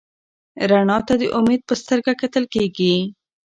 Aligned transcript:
رڼا 0.69 0.97
ته 1.07 1.13
د 1.21 1.23
امید 1.39 1.61
په 1.69 1.73
سترګه 1.81 2.11
کتل 2.21 2.45
کېږي. 2.53 2.95